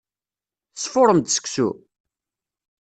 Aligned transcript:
Tesfurrem-d 0.73 1.27
seksu? 1.31 1.69